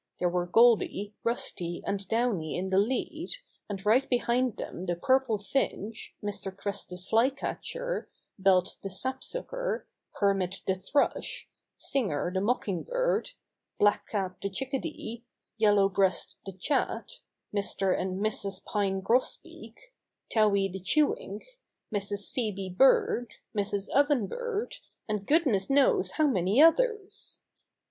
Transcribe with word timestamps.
There 0.17 0.29
were 0.29 0.47
Goldy, 0.47 1.13
Rusty 1.23 1.83
and 1.85 2.07
Downy 2.07 2.57
in 2.57 2.71
the 2.71 2.79
lead, 2.79 3.33
and 3.69 3.85
right 3.85 4.09
be 4.09 4.17
hind 4.17 4.57
them 4.57 4.87
the 4.87 4.95
Purple 4.95 5.37
Finch, 5.37 6.15
Mr. 6.23 6.45
Crested 6.57 6.97
The 6.97 7.01
Birds 7.01 7.07
Try 7.07 7.29
to 7.29 7.35
Save 7.35 7.35
the 7.35 7.59
Tree 7.59 7.61
67 7.61 7.61
Flycatcher, 7.61 8.09
Belt 8.39 8.77
the 8.81 8.89
Sapsucker, 8.89 9.87
Hermit 10.15 10.61
the 10.65 10.73
Thrush, 10.73 11.47
Singer 11.77 12.31
the 12.33 12.41
Mocking 12.41 12.81
Bird, 12.81 13.29
Black 13.77 14.07
Cap 14.07 14.41
the 14.41 14.49
Chickadee, 14.49 15.23
Yellow 15.59 15.87
Breast 15.87 16.37
the 16.47 16.53
Chat, 16.53 17.19
Mr. 17.55 17.95
and 17.95 18.19
Mrs. 18.19 18.65
Pine 18.65 19.01
Grosbeak, 19.03 19.93
Towhee 20.33 20.67
the 20.73 20.79
Che 20.79 21.03
wink, 21.03 21.43
Mrs. 21.93 22.33
Phoebe 22.33 22.73
Bird, 22.75 23.35
Mrs. 23.55 23.87
Oven 23.89 24.25
Bird, 24.25 24.77
and 25.07 25.27
goodness 25.27 25.69
knows 25.69 26.13
how 26.13 26.25
many 26.25 26.59
others! 26.59 27.39